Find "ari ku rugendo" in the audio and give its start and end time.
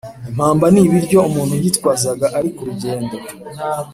2.37-3.15